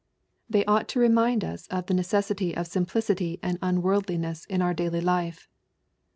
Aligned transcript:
They 0.49 0.65
ought 0.65 0.87
to 0.87 0.99
remind 0.99 1.43
us 1.43 1.67
of 1.67 1.85
the 1.85 1.93
necessity 1.93 2.57
of 2.57 2.65
simplicity 2.65 3.39
and 3.43 3.61
unworldli 3.61 4.17
ness 4.17 4.45
in 4.45 4.59
our 4.59 4.73
daily 4.73 4.99
life. 4.99 5.47